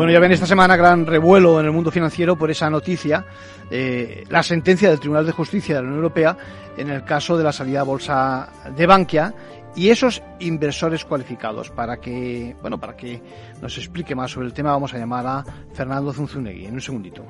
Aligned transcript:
Bueno, 0.00 0.14
ya 0.14 0.18
ven 0.18 0.32
esta 0.32 0.46
semana 0.46 0.76
gran 0.76 1.04
revuelo 1.04 1.60
en 1.60 1.66
el 1.66 1.72
mundo 1.72 1.90
financiero 1.90 2.34
por 2.34 2.50
esa 2.50 2.70
noticia, 2.70 3.22
eh, 3.70 4.24
la 4.30 4.42
sentencia 4.42 4.88
del 4.88 4.98
Tribunal 4.98 5.26
de 5.26 5.32
Justicia 5.32 5.74
de 5.74 5.82
la 5.82 5.88
Unión 5.88 5.98
Europea 5.98 6.38
en 6.78 6.88
el 6.88 7.04
caso 7.04 7.36
de 7.36 7.44
la 7.44 7.52
salida 7.52 7.82
a 7.82 7.82
bolsa 7.82 8.48
de 8.74 8.86
Bankia 8.86 9.34
y 9.76 9.90
esos 9.90 10.22
inversores 10.38 11.04
cualificados. 11.04 11.68
Para 11.68 11.98
que, 11.98 12.56
bueno, 12.62 12.80
para 12.80 12.96
que 12.96 13.20
nos 13.60 13.76
explique 13.76 14.14
más 14.14 14.30
sobre 14.30 14.46
el 14.46 14.54
tema, 14.54 14.70
vamos 14.70 14.94
a 14.94 14.96
llamar 14.96 15.26
a 15.26 15.44
Fernando 15.74 16.14
Zunzunegui 16.14 16.64
en 16.64 16.72
un 16.72 16.80
segundito. 16.80 17.22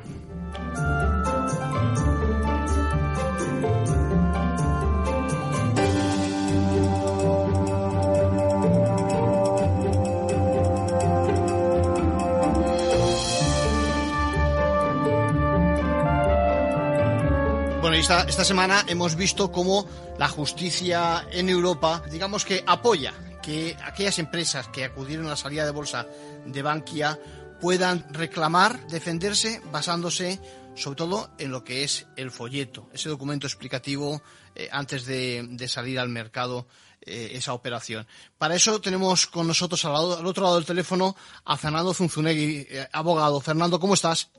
Esta, 18.00 18.22
esta 18.22 18.44
semana 18.44 18.82
hemos 18.88 19.14
visto 19.14 19.52
cómo 19.52 19.86
la 20.18 20.26
justicia 20.26 21.26
en 21.32 21.50
Europa, 21.50 22.02
digamos 22.10 22.46
que 22.46 22.64
apoya 22.66 23.12
que 23.42 23.76
aquellas 23.84 24.18
empresas 24.18 24.68
que 24.68 24.84
acudieron 24.84 25.26
a 25.26 25.30
la 25.30 25.36
salida 25.36 25.66
de 25.66 25.70
bolsa 25.70 26.06
de 26.46 26.62
Bankia 26.62 27.20
puedan 27.60 28.06
reclamar, 28.14 28.86
defenderse 28.86 29.60
basándose 29.70 30.40
sobre 30.74 30.96
todo 30.96 31.30
en 31.36 31.50
lo 31.50 31.62
que 31.62 31.84
es 31.84 32.06
el 32.16 32.30
folleto, 32.30 32.88
ese 32.94 33.10
documento 33.10 33.46
explicativo 33.46 34.22
eh, 34.54 34.70
antes 34.72 35.04
de, 35.04 35.66
salir 35.68 35.98
al 35.98 36.08
mercado 36.08 36.66
eh, 37.02 37.32
esa 37.34 37.52
operación. 37.52 38.06
Para 38.38 38.54
eso 38.54 38.80
tenemos 38.80 39.26
con 39.26 39.46
nosotros 39.46 39.84
al, 39.84 39.94
otro 39.94 40.42
lado 40.42 40.56
del 40.56 40.64
teléfono 40.64 41.14
a 41.44 41.58
Fernando 41.58 41.92
Zunzunegui, 41.92 42.66
eh, 42.70 42.88
abogado. 42.92 43.42
Fernando, 43.42 43.78
¿cómo 43.78 43.92
estás? 43.92 44.30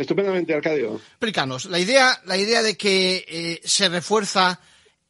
Estupendamente, 0.00 0.54
Arcadio. 0.54 0.94
Explícanos, 0.94 1.66
la 1.66 1.78
idea, 1.78 2.22
la 2.24 2.38
idea 2.38 2.62
de 2.62 2.74
que 2.74 3.22
eh, 3.28 3.60
se 3.62 3.86
refuerza 3.90 4.58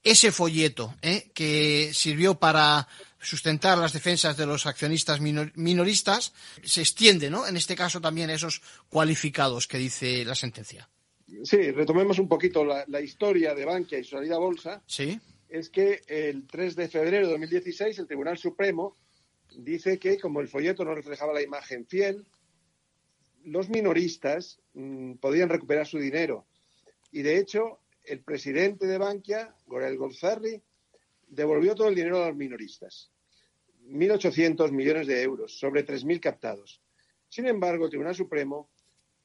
ese 0.02 0.32
folleto 0.32 0.96
eh, 1.00 1.30
que 1.32 1.92
sirvió 1.94 2.34
para 2.34 2.88
sustentar 3.20 3.78
las 3.78 3.92
defensas 3.92 4.36
de 4.36 4.46
los 4.46 4.66
accionistas 4.66 5.20
minor, 5.20 5.52
minoristas 5.54 6.32
se 6.64 6.80
extiende, 6.80 7.30
¿no? 7.30 7.46
En 7.46 7.56
este 7.56 7.76
caso 7.76 8.00
también 8.00 8.30
a 8.30 8.34
esos 8.34 8.62
cualificados 8.88 9.68
que 9.68 9.78
dice 9.78 10.24
la 10.24 10.34
sentencia. 10.34 10.88
Sí, 11.44 11.70
retomemos 11.70 12.18
un 12.18 12.26
poquito 12.26 12.64
la, 12.64 12.84
la 12.88 13.00
historia 13.00 13.54
de 13.54 13.64
Bankia 13.64 14.00
y 14.00 14.02
su 14.02 14.16
salida 14.16 14.34
a 14.34 14.40
bolsa. 14.40 14.82
Sí. 14.86 15.20
Es 15.48 15.70
que 15.70 16.02
el 16.08 16.48
3 16.48 16.74
de 16.74 16.88
febrero 16.88 17.26
de 17.26 17.32
2016 17.34 17.96
el 17.96 18.08
Tribunal 18.08 18.38
Supremo 18.38 18.96
dice 19.54 20.00
que 20.00 20.18
como 20.18 20.40
el 20.40 20.48
folleto 20.48 20.84
no 20.84 20.96
reflejaba 20.96 21.32
la 21.32 21.42
imagen 21.42 21.86
fiel, 21.86 22.26
los 23.44 23.68
minoristas 23.68 24.60
mmm, 24.74 25.14
podían 25.14 25.48
recuperar 25.48 25.86
su 25.86 25.98
dinero. 25.98 26.46
Y 27.12 27.22
de 27.22 27.38
hecho, 27.38 27.80
el 28.04 28.20
presidente 28.20 28.86
de 28.86 28.98
Bankia, 28.98 29.54
Gorel 29.66 29.96
Golzarri, 29.96 30.60
devolvió 31.28 31.74
todo 31.74 31.88
el 31.88 31.94
dinero 31.94 32.22
a 32.22 32.28
los 32.28 32.36
minoristas. 32.36 33.10
1.800 33.88 34.70
millones 34.72 35.06
de 35.06 35.22
euros 35.22 35.58
sobre 35.58 35.86
3.000 35.86 36.20
captados. 36.20 36.80
Sin 37.28 37.46
embargo, 37.46 37.84
el 37.84 37.90
Tribunal 37.90 38.14
Supremo 38.14 38.68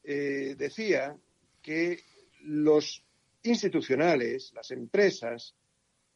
eh, 0.04 0.56
decía 0.58 1.18
que 1.62 2.00
los 2.42 3.04
institucionales, 3.44 4.54
las 4.54 4.72
empresas 4.72 5.56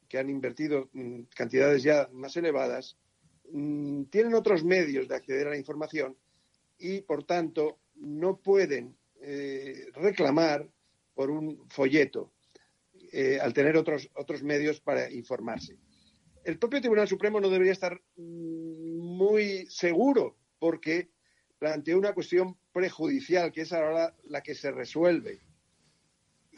que 0.08 0.18
han 0.18 0.30
invertido 0.30 0.90
mmm, 0.94 1.22
cantidades 1.36 1.84
ya 1.84 2.10
más 2.12 2.36
elevadas, 2.38 2.98
mmm, 3.52 4.04
tienen 4.06 4.34
otros 4.34 4.64
medios 4.64 5.08
de 5.08 5.16
acceder 5.16 5.48
a 5.48 5.52
la 5.52 5.58
información 5.58 6.16
y, 6.78 7.02
por 7.02 7.24
tanto, 7.24 7.78
no 8.00 8.40
pueden 8.40 8.98
eh, 9.22 9.88
reclamar 9.94 10.70
por 11.14 11.30
un 11.30 11.68
folleto 11.70 12.34
eh, 13.12 13.40
al 13.42 13.54
tener 13.54 13.76
otros, 13.76 14.10
otros 14.16 14.44
medios 14.44 14.80
para 14.80 15.12
informarse. 15.12 15.78
El 16.44 16.58
propio 16.58 16.80
Tribunal 16.80 17.08
Supremo 17.08 17.40
no 17.40 17.50
debería 17.50 17.74
estar 17.74 18.02
muy 18.16 19.66
seguro 19.68 20.38
porque 20.58 21.10
planteó 21.58 21.98
una 21.98 22.14
cuestión 22.14 22.58
prejudicial, 22.72 23.52
que 23.52 23.62
es 23.62 23.74
ahora 23.74 24.16
la 24.26 24.42
que 24.42 24.56
se 24.56 24.72
resuelve. 24.72 25.42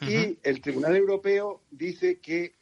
Uh 0.00 0.04
-huh. 0.04 0.10
Y 0.10 0.38
el 0.42 0.60
Tribunal 0.60 0.96
Europeo 0.96 1.64
dice 1.70 2.20
que 2.20 2.54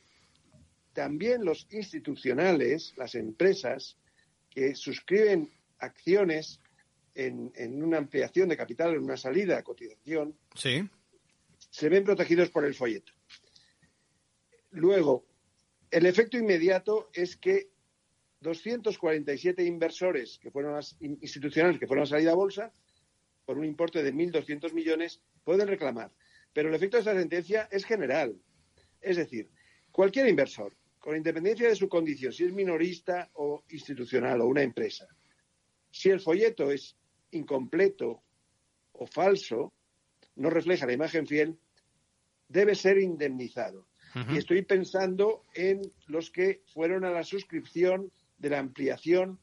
también 0.92 1.44
los 1.44 1.66
institucionales, 1.70 2.94
las 2.96 3.14
empresas 3.14 3.98
que 4.48 4.74
suscriben 4.74 5.50
acciones 5.78 6.60
en, 7.14 7.52
en, 7.54 7.82
una 7.82 7.98
ampliación 7.98 8.48
de 8.48 8.56
capital, 8.56 8.94
en 8.94 9.02
una 9.02 9.16
salida 9.16 9.58
a 9.58 9.62
cotización, 9.62 10.36
sí. 10.54 10.88
se 11.70 11.88
ven 11.88 12.04
protegidos 12.04 12.50
por 12.50 12.64
el 12.64 12.74
folleto. 12.74 13.12
Luego, 14.70 15.26
el 15.90 16.06
efecto 16.06 16.38
inmediato 16.38 17.10
es 17.12 17.36
que 17.36 17.70
247 18.40 19.64
inversores 19.64 20.38
que 20.38 20.50
fueron 20.50 20.74
las 20.74 20.96
institucionales 21.00 21.78
que 21.78 21.86
fueron 21.86 22.04
a 22.04 22.06
salida 22.06 22.32
a 22.32 22.34
bolsa 22.34 22.72
por 23.44 23.58
un 23.58 23.64
importe 23.64 24.02
de 24.02 24.14
1.200 24.14 24.72
millones 24.72 25.20
pueden 25.44 25.68
reclamar. 25.68 26.12
Pero 26.52 26.68
el 26.68 26.74
efecto 26.74 26.96
de 26.96 27.00
esta 27.00 27.14
sentencia 27.14 27.68
es 27.70 27.84
general. 27.84 28.40
Es 29.00 29.16
decir, 29.16 29.50
cualquier 29.90 30.28
inversor, 30.28 30.76
con 30.98 31.16
independencia 31.16 31.68
de 31.68 31.76
su 31.76 31.88
condición, 31.88 32.32
si 32.32 32.44
es 32.44 32.52
minorista 32.52 33.30
o 33.34 33.64
institucional 33.70 34.40
o 34.40 34.46
una 34.46 34.62
empresa, 34.62 35.08
si 35.90 36.10
el 36.10 36.20
folleto 36.20 36.70
es 36.70 36.96
incompleto 37.32 38.22
o 38.92 39.06
falso, 39.06 39.72
no 40.36 40.50
refleja 40.50 40.86
la 40.86 40.92
imagen 40.92 41.26
fiel, 41.26 41.58
debe 42.48 42.74
ser 42.74 42.98
indemnizado. 42.98 43.86
Uh 44.14 44.18
-huh. 44.18 44.34
Y 44.34 44.38
estoy 44.38 44.62
pensando 44.62 45.44
en 45.54 45.80
los 46.06 46.30
que 46.30 46.62
fueron 46.72 47.04
a 47.04 47.10
la 47.10 47.22
suscripción 47.22 48.10
de 48.38 48.50
la 48.50 48.58
ampliación 48.58 49.38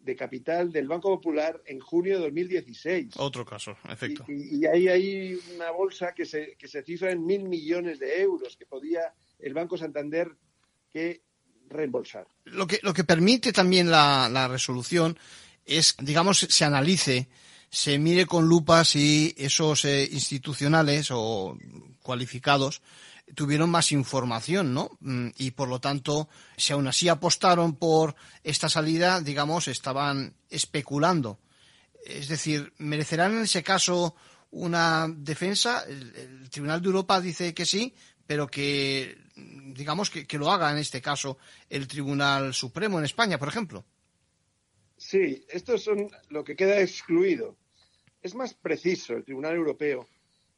de 0.00 0.16
capital 0.16 0.72
del 0.72 0.88
Banco 0.88 1.10
Popular 1.10 1.60
en 1.66 1.78
junio 1.78 2.16
de 2.16 2.24
2016. 2.24 3.14
Otro 3.18 3.44
caso, 3.44 3.76
efecto. 3.88 4.24
Y, 4.28 4.56
y, 4.56 4.60
y 4.62 4.66
ahí 4.66 4.88
hay 4.88 5.38
una 5.54 5.70
bolsa 5.70 6.14
que 6.14 6.24
se, 6.24 6.56
que 6.56 6.68
se 6.68 6.82
cifra 6.82 7.12
en 7.12 7.24
mil 7.24 7.44
millones 7.44 7.98
de 7.98 8.20
euros 8.22 8.56
que 8.56 8.66
podía 8.66 9.12
el 9.38 9.52
Banco 9.54 9.76
Santander 9.76 10.28
que 10.90 11.22
reembolsar. 11.68 12.26
Lo 12.44 12.66
que, 12.66 12.80
lo 12.82 12.92
que 12.92 13.04
permite 13.04 13.52
también 13.52 13.90
la, 13.90 14.28
la 14.30 14.48
resolución 14.48 15.18
es, 15.64 15.94
digamos, 15.98 16.46
se 16.48 16.64
analice, 16.64 17.28
se 17.70 17.98
mire 17.98 18.26
con 18.26 18.46
lupa 18.46 18.84
si 18.84 19.34
esos 19.38 19.84
eh, 19.84 20.08
institucionales 20.10 21.08
o 21.10 21.56
cualificados 22.02 22.82
tuvieron 23.34 23.70
más 23.70 23.92
información, 23.92 24.74
¿no? 24.74 24.90
Mm, 25.00 25.28
y 25.38 25.52
por 25.52 25.68
lo 25.68 25.80
tanto, 25.80 26.28
si 26.56 26.72
aún 26.72 26.88
así 26.88 27.08
apostaron 27.08 27.76
por 27.76 28.16
esta 28.42 28.68
salida, 28.68 29.20
digamos, 29.20 29.68
estaban 29.68 30.34
especulando. 30.48 31.38
Es 32.04 32.28
decir, 32.28 32.72
¿merecerán 32.78 33.32
en 33.32 33.42
ese 33.42 33.62
caso 33.62 34.16
una 34.50 35.06
defensa? 35.08 35.84
El, 35.86 36.48
Tribunal 36.50 36.82
de 36.82 36.86
Europa 36.86 37.20
dice 37.20 37.54
que 37.54 37.64
sí, 37.64 37.94
pero 38.26 38.48
que, 38.48 39.16
digamos, 39.36 40.10
que 40.10 40.38
lo 40.38 40.50
haga 40.50 40.72
en 40.72 40.78
este 40.78 41.00
caso 41.00 41.38
el 41.68 41.86
Tribunal 41.86 42.52
Supremo 42.52 42.98
en 42.98 43.04
España, 43.04 43.38
por 43.38 43.46
ejemplo. 43.46 43.84
Sí, 45.10 45.44
esto 45.48 45.76
son 45.76 46.08
lo 46.28 46.44
que 46.44 46.54
queda 46.54 46.80
excluido. 46.80 47.56
Es 48.22 48.36
más 48.36 48.54
preciso 48.54 49.14
el 49.14 49.24
Tribunal 49.24 49.56
Europeo 49.56 50.06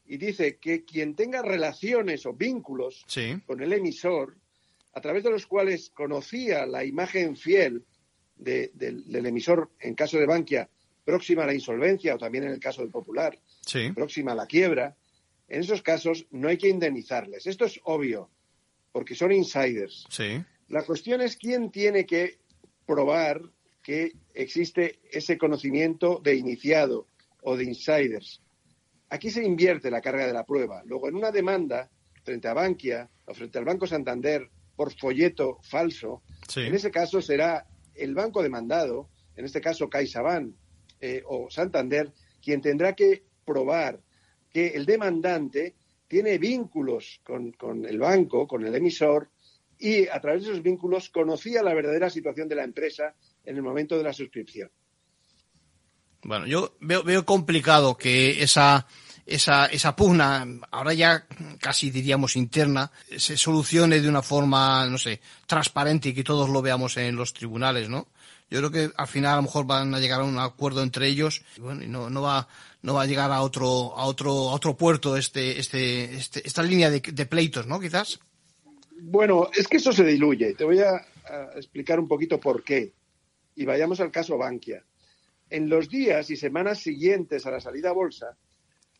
y 0.04 0.18
dice 0.18 0.58
que 0.58 0.84
quien 0.84 1.14
tenga 1.14 1.40
relaciones 1.40 2.26
o 2.26 2.34
vínculos 2.34 3.02
sí. 3.06 3.40
con 3.46 3.62
el 3.62 3.72
emisor, 3.72 4.36
a 4.92 5.00
través 5.00 5.24
de 5.24 5.30
los 5.30 5.46
cuales 5.46 5.88
conocía 5.88 6.66
la 6.66 6.84
imagen 6.84 7.34
fiel 7.34 7.86
de, 8.36 8.70
de, 8.74 8.92
del 9.06 9.24
emisor 9.24 9.70
en 9.80 9.94
caso 9.94 10.18
de 10.18 10.26
Bankia 10.26 10.68
próxima 11.02 11.44
a 11.44 11.46
la 11.46 11.54
insolvencia 11.54 12.14
o 12.14 12.18
también 12.18 12.44
en 12.44 12.50
el 12.50 12.60
caso 12.60 12.82
del 12.82 12.90
Popular, 12.90 13.38
sí. 13.64 13.90
próxima 13.92 14.32
a 14.32 14.34
la 14.34 14.46
quiebra, 14.46 14.94
en 15.48 15.62
esos 15.62 15.80
casos 15.80 16.26
no 16.30 16.48
hay 16.48 16.58
que 16.58 16.68
indemnizarles. 16.68 17.46
Esto 17.46 17.64
es 17.64 17.80
obvio, 17.84 18.28
porque 18.92 19.14
son 19.14 19.32
insiders. 19.32 20.04
Sí. 20.10 20.44
La 20.68 20.84
cuestión 20.84 21.22
es 21.22 21.38
quién 21.38 21.70
tiene 21.70 22.04
que 22.04 22.38
probar 22.84 23.40
que 23.82 24.12
existe 24.34 25.00
ese 25.10 25.36
conocimiento 25.36 26.20
de 26.22 26.36
iniciado 26.36 27.06
o 27.42 27.56
de 27.56 27.64
insiders. 27.64 28.40
Aquí 29.10 29.30
se 29.30 29.44
invierte 29.44 29.90
la 29.90 30.00
carga 30.00 30.26
de 30.26 30.32
la 30.32 30.44
prueba. 30.44 30.82
Luego, 30.86 31.08
en 31.08 31.16
una 31.16 31.30
demanda 31.30 31.90
frente 32.24 32.48
a 32.48 32.54
Bankia 32.54 33.10
o 33.26 33.34
frente 33.34 33.58
al 33.58 33.64
Banco 33.64 33.86
Santander 33.86 34.48
por 34.76 34.92
folleto 34.92 35.58
falso, 35.62 36.22
en 36.56 36.74
ese 36.74 36.90
caso 36.90 37.20
será 37.20 37.66
el 37.94 38.14
banco 38.14 38.42
demandado, 38.42 39.10
en 39.36 39.44
este 39.44 39.60
caso 39.60 39.88
CaixaBank 39.88 40.54
eh, 41.00 41.22
o 41.26 41.50
Santander, 41.50 42.12
quien 42.42 42.60
tendrá 42.60 42.94
que 42.94 43.24
probar 43.44 44.00
que 44.50 44.68
el 44.68 44.86
demandante 44.86 45.74
tiene 46.08 46.38
vínculos 46.38 47.20
con, 47.24 47.52
con, 47.52 47.84
el 47.86 47.98
banco, 47.98 48.46
con 48.46 48.64
el 48.66 48.74
emisor, 48.74 49.30
y 49.82 50.06
a 50.06 50.20
través 50.20 50.44
de 50.44 50.50
esos 50.50 50.62
vínculos 50.62 51.10
conocía 51.10 51.62
la 51.62 51.74
verdadera 51.74 52.08
situación 52.08 52.48
de 52.48 52.54
la 52.54 52.62
empresa 52.62 53.14
en 53.44 53.56
el 53.56 53.62
momento 53.62 53.98
de 53.98 54.04
la 54.04 54.12
suscripción. 54.12 54.70
Bueno, 56.22 56.46
yo 56.46 56.76
veo, 56.80 57.26
complicado 57.26 57.96
que 57.96 58.44
esa, 58.44 58.86
esa, 59.26 59.66
esa 59.66 59.96
pugna, 59.96 60.46
ahora 60.70 60.94
ya 60.94 61.26
casi 61.58 61.90
diríamos 61.90 62.36
interna, 62.36 62.92
se 63.16 63.36
solucione 63.36 64.00
de 64.00 64.08
una 64.08 64.22
forma, 64.22 64.86
no 64.86 64.98
sé, 64.98 65.20
transparente 65.48 66.10
y 66.10 66.14
que 66.14 66.22
todos 66.22 66.48
lo 66.48 66.62
veamos 66.62 66.96
en 66.96 67.16
los 67.16 67.32
tribunales, 67.32 67.88
¿no? 67.88 68.06
Yo 68.50 68.58
creo 68.58 68.70
que 68.70 68.92
al 68.96 69.08
final 69.08 69.32
a 69.32 69.36
lo 69.36 69.42
mejor 69.42 69.66
van 69.66 69.92
a 69.94 69.98
llegar 69.98 70.20
a 70.20 70.24
un 70.24 70.38
acuerdo 70.38 70.82
entre 70.84 71.08
ellos 71.08 71.42
y 71.56 71.60
bueno, 71.60 71.82
no, 71.88 72.08
no 72.08 72.22
va, 72.22 72.46
no 72.82 72.94
va 72.94 73.02
a 73.02 73.06
llegar 73.06 73.32
a 73.32 73.40
otro, 73.40 73.98
a 73.98 74.04
otro, 74.04 74.30
a 74.50 74.52
otro 74.52 74.76
puerto 74.76 75.16
este, 75.16 75.58
este, 75.58 76.14
este 76.14 76.46
esta 76.46 76.62
línea 76.62 76.88
de, 76.88 77.00
de 77.00 77.26
pleitos, 77.26 77.66
¿no? 77.66 77.80
Quizás. 77.80 78.20
Bueno, 79.04 79.50
es 79.54 79.68
que 79.68 79.78
eso 79.78 79.92
se 79.92 80.04
diluye. 80.04 80.54
Te 80.54 80.64
voy 80.64 80.80
a, 80.80 81.04
a 81.24 81.52
explicar 81.56 81.98
un 81.98 82.08
poquito 82.08 82.38
por 82.38 82.62
qué. 82.62 82.92
Y 83.54 83.64
vayamos 83.64 84.00
al 84.00 84.10
caso 84.10 84.38
Bankia 84.38 84.84
en 85.52 85.68
los 85.68 85.88
días 85.90 86.30
y 86.30 86.36
semanas 86.36 86.78
siguientes 86.78 87.46
a 87.46 87.50
la 87.50 87.60
salida 87.60 87.90
a 87.90 87.92
bolsa, 87.92 88.36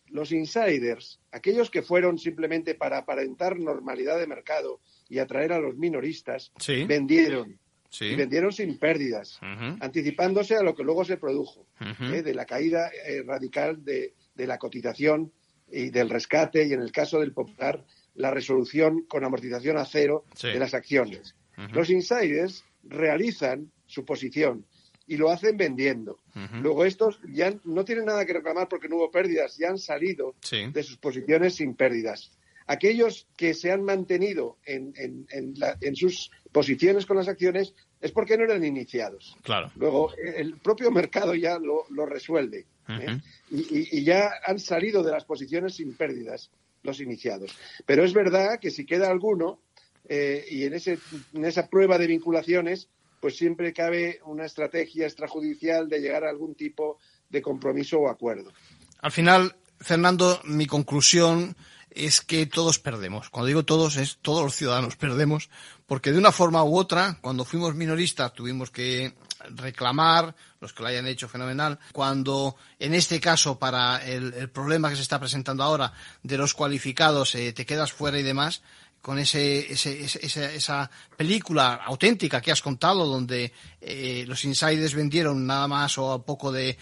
los 0.09 0.33
insiders, 0.33 1.19
aquellos 1.33 1.71
que 1.71 1.81
fueron 1.81 2.19
simplemente 2.19 2.75
para 2.75 2.99
aparentar 2.99 3.59
normalidad 3.59 4.19
de 4.19 4.27
mercado 4.27 4.81
y 5.09 5.19
atraer 5.19 5.55
a 5.55 5.59
los 5.59 5.77
minoristas, 5.77 6.53
vendieron. 6.87 7.59
Y 8.01 8.15
vendieron 8.15 8.53
sin 8.53 8.79
pérdidas, 8.79 9.39
anticipándose 9.43 10.57
a 10.57 10.63
lo 10.63 10.75
que 10.75 10.83
luego 10.83 11.05
se 11.05 11.19
produjo, 11.19 11.67
¿eh? 12.01 12.23
de 12.23 12.35
la 12.35 12.47
caída 12.47 12.91
eh, 13.07 13.23
radical 13.23 13.85
de, 13.85 14.15
la 14.35 14.57
cotización 14.57 15.31
y 15.71 15.91
del 15.91 16.09
rescate, 16.09 16.67
y 16.67 16.73
en 16.73 16.81
el 16.81 16.91
caso 16.91 17.21
del 17.21 17.35
Popular, 17.35 17.85
la 18.15 18.31
resolución 18.31 19.05
con 19.09 19.25
amortización 19.25 19.77
a 19.79 19.85
cero 19.85 20.25
de 20.43 20.59
las 20.59 20.75
acciones. 20.75 21.35
Los 21.73 21.91
insiders 21.91 22.65
realizan 22.83 23.71
su 23.87 24.05
posición 24.05 24.67
y 25.07 25.17
lo 25.17 25.31
hacen 25.31 25.57
vendiendo. 25.57 26.19
Luego 26.61 26.85
estos 26.85 27.21
ya 27.29 27.55
no 27.65 27.85
tienen 27.85 28.07
nada 28.07 28.25
que 28.25 28.33
reclamar 28.33 28.69
porque 28.69 28.89
no 28.89 28.97
hubo 28.97 29.11
pérdidas, 29.11 29.57
ya 29.59 29.71
han 29.71 29.79
salido 29.79 30.35
de 30.51 30.83
sus 30.83 30.97
posiciones 30.99 31.57
sin 31.57 31.75
pérdidas. 31.75 32.33
Aquellos 32.67 33.27
que 33.37 33.55
se 33.55 33.73
han 33.73 33.83
mantenido 33.83 34.57
en, 34.65 34.95
en, 34.97 35.97
sus 35.97 36.31
posiciones 36.53 37.07
con 37.07 37.17
las 37.17 37.29
acciones 37.29 37.75
es 38.01 38.13
porque 38.13 38.37
no 38.37 38.45
eran 38.45 38.65
iniciados. 38.65 39.37
Claro. 39.43 39.71
Luego 39.77 40.13
el 40.17 40.57
propio 40.59 40.91
mercado 40.91 41.35
ya 41.35 41.59
lo, 41.59 42.07
resuelve 42.07 42.67
¿eh? 42.89 43.21
y, 43.51 44.05
ya 44.05 44.31
han 44.47 44.59
salido 44.59 45.03
de 45.03 45.13
las 45.13 45.25
posiciones 45.25 45.75
sin 45.75 45.95
pérdidas 45.97 46.51
los 46.83 47.01
iniciados. 47.01 47.57
Pero 47.87 48.05
es 48.05 48.13
verdad 48.13 48.59
que 48.61 48.71
si 48.71 48.85
queda 48.85 49.11
alguno 49.11 49.61
eh, 50.09 50.45
y 50.51 50.65
en, 50.65 50.75
ese, 50.75 50.99
en 51.33 51.45
esa 51.45 51.69
prueba 51.69 51.99
de 51.99 52.07
vinculaciones 52.07 52.89
pues 53.23 53.37
siempre 53.37 53.73
cabe 53.73 54.21
una 54.25 54.45
estrategia 54.45 55.07
extrajudicial 55.07 55.89
de 55.89 56.01
llegar 56.01 56.25
a 56.25 56.31
algún 56.31 56.57
tipo 56.57 56.99
de 57.29 57.41
compromiso 57.41 58.01
o 58.01 58.09
acuerdo. 58.09 58.53
Al 58.99 59.13
final, 59.13 59.55
Fernando, 59.79 60.41
mi 60.45 60.67
conclusión 60.67 61.55
es 61.91 62.21
que 62.21 62.47
todos 62.47 62.81
perdemos. 62.81 63.31
Cuando 63.31 63.47
digo 63.47 63.65
todos, 63.65 63.97
es 63.97 64.19
todos 64.23 64.43
los 64.43 64.57
ciudadanos 64.57 64.97
perdemos, 64.97 65.51
porque 65.93 66.11
de 66.11 66.17
una 66.17 66.33
forma 66.33 66.65
u 66.65 66.79
otra, 66.79 67.19
cuando 67.21 67.45
fuimos 67.45 67.75
minoristas 67.75 68.33
tuvimos 68.33 68.71
que 68.71 69.13
reclamar, 69.51 70.35
los 70.59 70.73
que 70.73 70.83
lo 70.83 70.89
hayan 70.89 71.07
hecho 71.07 71.29
fenomenal, 71.29 71.79
cuando 71.93 72.57
en 72.79 72.95
este 72.95 73.21
caso 73.21 73.59
para 73.59 74.03
el, 74.03 74.49
problema 74.49 74.89
que 74.89 74.97
se 74.97 75.03
está 75.03 75.21
presentando 75.21 75.63
ahora 75.63 75.93
de 76.23 76.39
los 76.39 76.55
cualificados 76.55 77.35
eh, 77.35 77.53
te 77.53 77.67
quedas 77.67 77.93
fuera 77.93 78.19
y 78.19 78.23
demás, 78.23 78.63
con 79.03 79.19
ese, 79.19 79.73
esa 79.73 80.91
película 81.17 81.75
auténtica 81.75 82.41
que 82.41 82.53
has 82.53 82.63
contado, 82.63 83.05
donde 83.05 83.53
eh, 83.81 84.25
los 84.29 84.45
insiders 84.45 84.95
vendieron 84.95 85.45
nada 85.45 85.67
más 85.67 85.99
o 85.99 86.13
a 86.13 86.25
poco 86.25 86.53
de, 86.53 86.77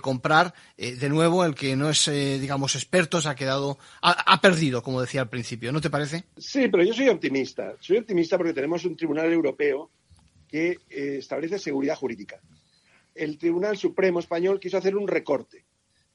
comprar, 0.00 0.54
eh, 0.78 0.94
de 0.94 1.08
nuevo 1.08 1.44
el 1.44 1.56
que 1.56 1.74
no 1.74 1.90
es, 1.90 2.06
eh, 2.06 2.38
digamos, 2.38 2.76
experto 2.76 3.20
se 3.20 3.28
ha 3.28 3.34
quedado, 3.34 3.76
ha, 4.02 4.40
perdido, 4.40 4.84
como 4.84 5.00
decía 5.00 5.22
al 5.22 5.28
principio, 5.28 5.72
¿no 5.72 5.80
te 5.80 5.90
parece? 5.90 6.24
Sí, 6.36 6.68
pero 6.68 6.84
yo 6.84 6.94
soy 6.94 7.08
optimista. 7.08 7.74
Soy 7.80 7.98
optimista 7.98 8.36
porque 8.36 8.54
tenemos 8.54 8.84
un 8.84 8.96
tribunal 8.96 9.32
europeo 9.32 9.90
que 10.48 10.78
establece 10.88 11.58
seguridad 11.58 11.96
jurídica. 11.96 12.40
El 13.16 13.36
Tribunal 13.36 13.76
Supremo 13.76 14.20
español 14.20 14.60
quiso 14.60 14.78
hacer 14.78 14.94
un 14.96 15.08
recorte 15.08 15.64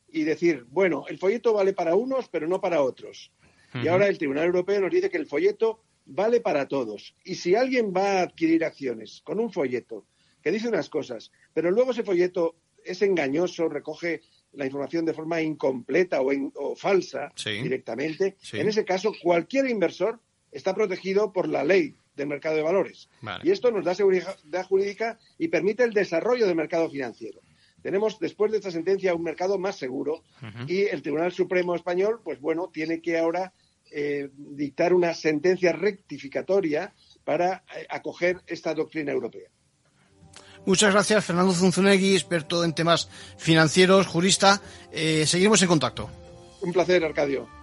y 0.08 0.24
decir, 0.24 0.66
bueno, 0.70 1.04
el 1.10 1.18
folleto 1.18 1.54
vale 1.54 1.74
para 1.74 1.96
unos, 1.96 2.30
pero 2.30 2.48
no 2.48 2.62
para 2.62 2.82
otros 2.82 3.34
y 3.74 3.88
ahora 3.88 4.08
el 4.08 4.18
Tribunal 4.18 4.46
Europeo 4.46 4.82
nos 4.82 4.92
dice 4.92 5.10
que 5.10 5.18
el 5.18 5.26
folleto 5.26 5.82
vale 6.06 6.42
para 6.42 6.68
todos. 6.68 7.16
Y 7.24 7.36
si 7.36 7.56
alguien 7.56 7.94
va 7.96 8.20
a 8.20 8.22
adquirir 8.24 8.66
acciones 8.66 9.22
con 9.24 9.40
un 9.40 9.52
folleto 9.52 10.06
que 10.42 10.52
dice 10.52 10.68
unas 10.68 10.90
cosas, 10.90 11.32
pero 11.54 11.72
luego 11.72 11.92
ese 11.92 12.04
folleto 12.04 12.56
es 12.84 13.02
engañoso, 13.02 13.70
recoge 13.70 14.22
la 14.54 14.66
información 14.66 15.06
de 15.06 15.14
forma 15.14 15.42
incompleta 15.42 16.20
o, 16.22 16.76
falsa 16.76 17.32
directamente, 17.46 18.38
en 18.54 18.68
ese 18.68 18.84
caso 18.84 19.14
cualquier 19.22 19.68
inversor 19.68 20.20
está 20.52 20.74
protegido 20.74 21.32
por 21.32 21.48
la 21.48 21.64
ley 21.64 21.96
del 22.16 22.28
mercado 22.28 22.56
de 22.56 22.64
valores. 22.64 23.10
Y 23.44 23.52
esto 23.52 23.72
nos 23.72 23.86
da 23.86 23.94
seguridad 23.94 24.36
jurídica 24.68 25.20
y 25.38 25.50
permite 25.50 25.84
el 25.84 25.94
desarrollo 25.94 26.48
del 26.48 26.56
mercado 26.56 26.90
financiero. 26.90 27.42
Tenemos, 27.82 28.20
después 28.20 28.52
de 28.52 28.58
esta 28.58 28.72
sentencia, 28.72 29.16
un 29.16 29.24
mercado 29.24 29.58
más 29.58 29.78
seguro 29.78 30.24
y 30.68 30.82
el 30.84 31.02
Tribunal 31.02 31.32
Supremo 31.32 31.76
Español, 31.76 32.22
pues 32.24 32.40
bueno, 32.40 32.70
tiene 32.72 33.02
que 33.02 33.18
ahora 33.18 33.54
eh, 33.92 34.30
dictar 34.36 34.94
una 34.94 35.14
sentencia 35.14 35.72
rectificatoria 35.72 36.94
para 37.24 37.64
eh, 37.76 37.88
acoger 37.90 38.42
esta 38.46 38.74
doctrina 38.74 39.12
europea. 39.12 39.50
Muchas 40.66 40.94
gracias, 40.94 41.26
Fernando 41.26 41.54
Zunzunegui, 41.54 42.14
experto 42.14 42.64
en 42.64 42.74
temas 42.74 43.10
financieros, 43.38 44.08
jurista. 44.08 44.62
Eh, 44.92 45.26
seguimos 45.26 45.62
en 45.62 45.70
contacto. 45.70 46.10
Un 46.62 46.74
placer, 46.74 47.04
Arcadio. 47.04 47.59